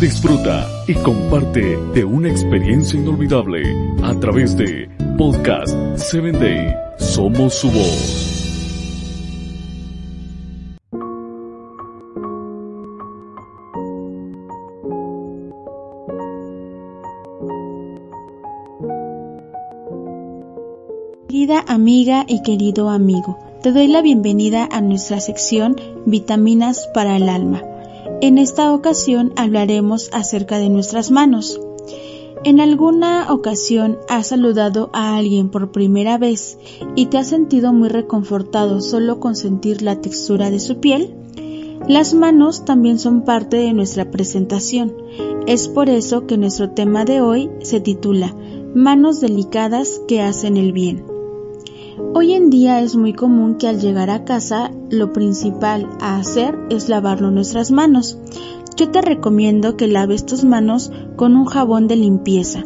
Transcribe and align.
disfruta 0.00 0.68
y 0.86 0.94
comparte 0.94 1.76
de 1.94 2.04
una 2.04 2.28
experiencia 2.28 2.98
inolvidable 2.98 3.62
a 4.02 4.14
través 4.18 4.56
de 4.56 4.88
Podcast 5.16 5.74
7 5.96 6.32
Day. 6.32 6.74
Somos 6.98 7.54
su 7.54 7.70
voz. 7.70 8.30
Querida 21.28 21.64
amiga 21.68 22.24
y 22.26 22.42
querido 22.42 22.88
amigo, 22.90 23.38
te 23.62 23.72
doy 23.72 23.88
la 23.88 24.02
bienvenida 24.02 24.68
a 24.70 24.80
nuestra 24.80 25.20
sección 25.20 25.76
Vitaminas 26.06 26.88
para 26.94 27.16
el 27.16 27.28
alma. 27.28 27.73
En 28.20 28.38
esta 28.38 28.72
ocasión 28.72 29.32
hablaremos 29.36 30.08
acerca 30.12 30.58
de 30.58 30.68
nuestras 30.68 31.10
manos. 31.10 31.60
¿En 32.44 32.60
alguna 32.60 33.32
ocasión 33.32 33.98
has 34.08 34.28
saludado 34.28 34.90
a 34.92 35.16
alguien 35.16 35.48
por 35.48 35.72
primera 35.72 36.18
vez 36.18 36.58
y 36.94 37.06
te 37.06 37.18
has 37.18 37.28
sentido 37.28 37.72
muy 37.72 37.88
reconfortado 37.88 38.80
solo 38.80 39.18
con 39.18 39.34
sentir 39.34 39.82
la 39.82 40.00
textura 40.00 40.50
de 40.50 40.60
su 40.60 40.78
piel? 40.80 41.14
Las 41.88 42.14
manos 42.14 42.64
también 42.64 42.98
son 42.98 43.24
parte 43.24 43.56
de 43.56 43.72
nuestra 43.72 44.10
presentación. 44.10 44.94
Es 45.46 45.68
por 45.68 45.88
eso 45.88 46.26
que 46.26 46.38
nuestro 46.38 46.70
tema 46.70 47.04
de 47.04 47.20
hoy 47.20 47.50
se 47.60 47.80
titula 47.80 48.34
Manos 48.74 49.20
delicadas 49.20 50.00
que 50.08 50.22
hacen 50.22 50.56
el 50.56 50.72
bien. 50.72 51.13
Hoy 51.96 52.32
en 52.32 52.50
día 52.50 52.80
es 52.80 52.96
muy 52.96 53.12
común 53.12 53.54
que 53.54 53.68
al 53.68 53.80
llegar 53.80 54.10
a 54.10 54.24
casa 54.24 54.72
lo 54.90 55.12
principal 55.12 55.88
a 56.00 56.16
hacer 56.16 56.58
es 56.68 56.88
lavarlo 56.88 57.30
nuestras 57.30 57.70
manos. 57.70 58.18
Yo 58.76 58.90
te 58.90 59.00
recomiendo 59.00 59.76
que 59.76 59.86
laves 59.86 60.26
tus 60.26 60.42
manos 60.42 60.90
con 61.14 61.36
un 61.36 61.44
jabón 61.44 61.86
de 61.86 61.94
limpieza. 61.94 62.64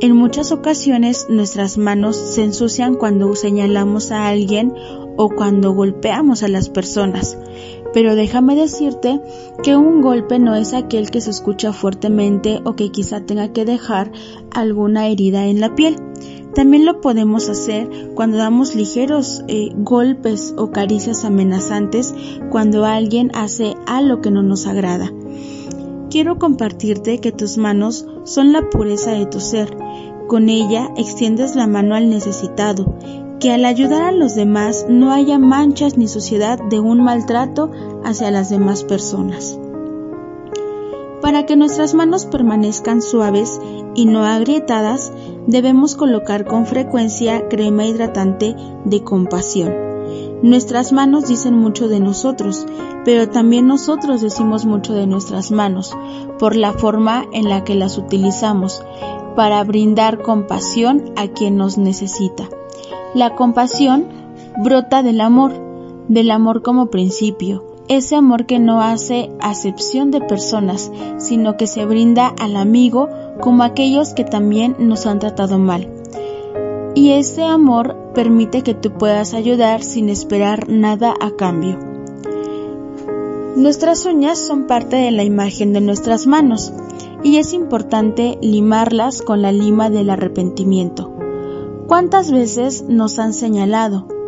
En 0.00 0.16
muchas 0.16 0.50
ocasiones 0.50 1.26
nuestras 1.28 1.78
manos 1.78 2.16
se 2.16 2.42
ensucian 2.42 2.96
cuando 2.96 3.36
señalamos 3.36 4.10
a 4.10 4.26
alguien 4.26 4.74
o 5.16 5.28
cuando 5.28 5.72
golpeamos 5.72 6.42
a 6.42 6.48
las 6.48 6.68
personas. 6.68 7.38
Pero 7.94 8.16
déjame 8.16 8.56
decirte 8.56 9.20
que 9.62 9.76
un 9.76 10.00
golpe 10.00 10.40
no 10.40 10.56
es 10.56 10.74
aquel 10.74 11.10
que 11.10 11.20
se 11.20 11.30
escucha 11.30 11.72
fuertemente 11.72 12.60
o 12.64 12.74
que 12.74 12.90
quizá 12.90 13.20
tenga 13.20 13.52
que 13.52 13.64
dejar 13.64 14.10
alguna 14.50 15.06
herida 15.06 15.46
en 15.46 15.60
la 15.60 15.76
piel. 15.76 16.09
También 16.54 16.84
lo 16.84 17.00
podemos 17.00 17.48
hacer 17.48 18.12
cuando 18.14 18.38
damos 18.38 18.74
ligeros 18.74 19.44
eh, 19.46 19.70
golpes 19.76 20.52
o 20.56 20.70
caricias 20.70 21.24
amenazantes 21.24 22.14
cuando 22.50 22.84
alguien 22.84 23.30
hace 23.34 23.76
algo 23.86 24.20
que 24.20 24.30
no 24.30 24.42
nos 24.42 24.66
agrada. 24.66 25.12
Quiero 26.10 26.38
compartirte 26.38 27.18
que 27.18 27.30
tus 27.30 27.56
manos 27.56 28.04
son 28.24 28.52
la 28.52 28.68
pureza 28.68 29.12
de 29.12 29.26
tu 29.26 29.38
ser. 29.38 29.76
Con 30.26 30.48
ella 30.48 30.90
extiendes 30.96 31.54
la 31.54 31.68
mano 31.68 31.94
al 31.94 32.10
necesitado, 32.10 32.96
que 33.38 33.52
al 33.52 33.64
ayudar 33.64 34.02
a 34.02 34.12
los 34.12 34.34
demás 34.34 34.86
no 34.88 35.12
haya 35.12 35.38
manchas 35.38 35.96
ni 35.96 36.08
suciedad 36.08 36.58
de 36.68 36.80
un 36.80 37.02
maltrato 37.02 37.70
hacia 38.04 38.30
las 38.32 38.50
demás 38.50 38.82
personas. 38.82 39.58
Para 41.30 41.46
que 41.46 41.54
nuestras 41.54 41.94
manos 41.94 42.26
permanezcan 42.26 43.00
suaves 43.02 43.60
y 43.94 44.06
no 44.06 44.24
agrietadas, 44.24 45.12
debemos 45.46 45.94
colocar 45.94 46.44
con 46.44 46.66
frecuencia 46.66 47.46
crema 47.48 47.86
hidratante 47.86 48.56
de 48.84 49.04
compasión. 49.04 49.72
Nuestras 50.42 50.90
manos 50.90 51.28
dicen 51.28 51.56
mucho 51.56 51.86
de 51.86 52.00
nosotros, 52.00 52.66
pero 53.04 53.28
también 53.28 53.68
nosotros 53.68 54.22
decimos 54.22 54.66
mucho 54.66 54.92
de 54.92 55.06
nuestras 55.06 55.52
manos, 55.52 55.96
por 56.40 56.56
la 56.56 56.72
forma 56.72 57.24
en 57.32 57.48
la 57.48 57.62
que 57.62 57.76
las 57.76 57.96
utilizamos, 57.96 58.84
para 59.36 59.62
brindar 59.62 60.22
compasión 60.22 61.12
a 61.14 61.28
quien 61.28 61.56
nos 61.56 61.78
necesita. 61.78 62.48
La 63.14 63.36
compasión 63.36 64.08
brota 64.64 65.04
del 65.04 65.20
amor, 65.20 65.52
del 66.08 66.32
amor 66.32 66.62
como 66.62 66.90
principio, 66.90 67.69
ese 67.90 68.14
amor 68.14 68.46
que 68.46 68.60
no 68.60 68.80
hace 68.80 69.30
acepción 69.40 70.12
de 70.12 70.20
personas, 70.20 70.92
sino 71.18 71.56
que 71.56 71.66
se 71.66 71.84
brinda 71.84 72.28
al 72.28 72.54
amigo 72.56 73.08
como 73.40 73.64
aquellos 73.64 74.14
que 74.14 74.22
también 74.22 74.76
nos 74.78 75.06
han 75.06 75.18
tratado 75.18 75.58
mal. 75.58 75.92
Y 76.94 77.10
ese 77.10 77.42
amor 77.42 77.96
permite 78.14 78.62
que 78.62 78.74
tú 78.74 78.92
puedas 78.92 79.34
ayudar 79.34 79.82
sin 79.82 80.08
esperar 80.08 80.68
nada 80.68 81.14
a 81.20 81.32
cambio. 81.32 81.80
Nuestras 83.56 84.06
uñas 84.06 84.38
son 84.38 84.68
parte 84.68 84.94
de 84.94 85.10
la 85.10 85.24
imagen 85.24 85.72
de 85.72 85.80
nuestras 85.80 86.28
manos 86.28 86.72
y 87.24 87.38
es 87.38 87.52
importante 87.52 88.38
limarlas 88.40 89.20
con 89.20 89.42
la 89.42 89.50
lima 89.50 89.90
del 89.90 90.10
arrepentimiento. 90.10 91.12
¿Cuántas 91.88 92.30
veces 92.30 92.84
nos 92.86 93.18
han 93.18 93.34
señalado? 93.34 94.19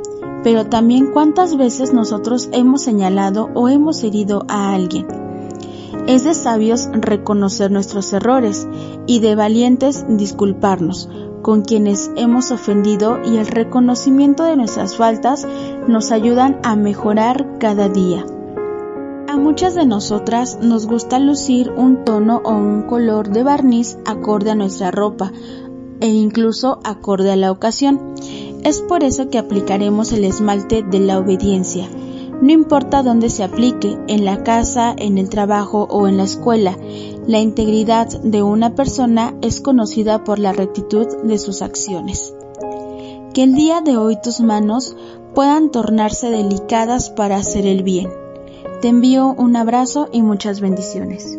Pero 0.43 0.67
también 0.67 1.13
cuántas 1.13 1.57
veces 1.57 1.93
nosotros 1.93 2.49
hemos 2.53 2.83
señalado 2.83 3.51
o 3.55 3.69
hemos 3.69 4.03
herido 4.03 4.45
a 4.49 4.75
alguien. 4.75 5.07
Es 6.07 6.25
de 6.25 6.35
sabios 6.35 6.89
reconocer 6.93 7.71
nuestros 7.71 8.13
errores 8.13 8.67
y 9.07 9.21
de 9.21 9.37
valientes 9.37 10.05
disculparnos 10.09 11.09
con 11.43 11.63
quienes 11.63 12.11
hemos 12.17 12.51
ofendido 12.51 13.19
y 13.25 13.37
el 13.37 13.47
reconocimiento 13.47 14.45
de 14.45 14.57
nuestras 14.57 14.97
faltas 14.97 15.47
nos 15.89 16.13
ayudan 16.13 16.61
a 16.63 16.77
mejorar 16.77 17.59
cada 17.59 17.89
día. 17.89 18.25
A 19.29 19.37
muchas 19.37 19.75
de 19.75 19.87
nosotras 19.87 20.59
nos 20.61 20.87
gusta 20.87 21.19
lucir 21.19 21.71
un 21.71 22.05
tono 22.05 22.41
o 22.45 22.53
un 22.53 22.83
color 22.83 23.31
de 23.31 23.43
barniz 23.43 23.99
acorde 24.05 24.51
a 24.51 24.55
nuestra 24.55 24.91
ropa 24.91 25.33
e 26.01 26.09
incluso 26.09 26.81
acorde 26.85 27.33
a 27.33 27.37
la 27.37 27.51
ocasión. 27.51 28.15
Es 28.63 28.81
por 28.81 29.05
eso 29.05 29.29
que 29.29 29.39
aplicaremos 29.39 30.13
el 30.13 30.25
esmalte 30.25 30.83
de 30.83 31.01
la 31.01 31.19
obediencia 31.19 31.89
no 32.43 32.51
importa 32.51 33.05
dónde 33.05 33.31
se 33.31 33.45
aplique, 33.45 33.97
en 34.09 34.25
la 34.25 34.43
casa, 34.43 34.93
en 34.99 35.17
el 35.17 35.29
trabajo 35.29 35.87
o 35.89 36.09
en 36.09 36.17
la 36.17 36.25
escuela, 36.25 36.77
la 37.25 37.39
integridad 37.39 38.09
de 38.09 38.43
una 38.43 38.75
persona 38.75 39.33
es 39.43 39.61
conocida 39.61 40.25
por 40.25 40.41
la 40.41 40.53
rectitud 40.53 41.07
de 41.23 41.39
sus 41.39 41.63
acciones. 41.63 42.35
Que 43.33 43.45
el 43.45 43.55
día 43.55 43.81
de 43.81 43.97
hoy 43.97 44.19
tus 44.21 44.41
manos 44.41 44.97
puedan 45.37 45.71
tornarse 45.71 46.31
delicadas 46.31 47.11
para 47.11 47.37
hacer 47.37 47.65
el 47.65 47.85
bien. 47.85 48.11
Te 48.81 48.89
envío 48.89 49.37
un 49.39 49.55
abrazo 49.55 50.09
y 50.11 50.23
muchas 50.23 50.61
bendiciones. 50.61 51.39